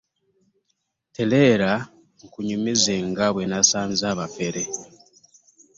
Teleera 1.15 1.71
nkunyumize 2.25 2.95
nga 3.09 3.25
bwenasanze 3.33 4.03
abafere. 4.13 4.63